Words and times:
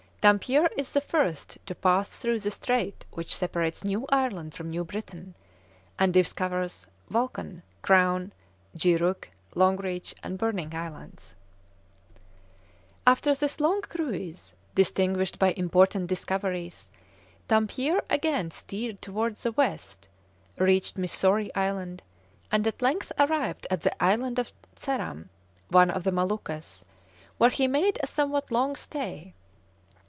Dampier 0.21 0.69
is 0.77 0.91
the 0.91 1.01
first 1.01 1.57
to 1.65 1.73
pass 1.73 2.21
through 2.21 2.37
the 2.41 2.51
strait 2.51 3.05
which 3.09 3.35
separates 3.35 3.83
New 3.83 4.05
Ireland 4.09 4.53
from 4.53 4.69
New 4.69 4.83
Britain, 4.83 5.33
and 5.97 6.13
discovers 6.13 6.85
Vulcan, 7.09 7.63
Crown, 7.81 8.31
G. 8.75 8.97
Rook, 8.97 9.29
Long 9.55 9.77
Reach 9.77 10.13
and 10.21 10.37
Burning 10.37 10.75
Islands. 10.75 11.33
[Illustration: 13.07 13.07
Battle 13.07 13.29
in 13.31 13.33
Slingers' 13.33 13.39
Bay.] 13.39 13.41
After 13.41 13.41
this 13.41 13.59
long 13.59 13.81
cruise, 13.81 14.53
distinguished 14.75 15.39
by 15.39 15.51
important 15.53 16.05
discoveries, 16.05 16.87
Dampier 17.47 18.03
again 18.07 18.51
steered 18.51 19.01
towards 19.01 19.41
the 19.41 19.53
west, 19.53 20.07
reached 20.59 20.97
Missory 20.97 21.49
Island, 21.55 22.03
and 22.51 22.67
at 22.67 22.83
length 22.83 23.11
arrived 23.17 23.65
at 23.71 23.81
the 23.81 24.03
Island 24.03 24.37
of 24.37 24.51
Ceram, 24.75 25.29
one 25.69 25.89
of 25.89 26.03
the 26.03 26.11
Moluccas, 26.11 26.85
where 27.39 27.49
he 27.49 27.67
made 27.67 27.99
a 28.03 28.07
somewhat 28.07 28.51
long 28.51 28.75
stay. 28.75 29.33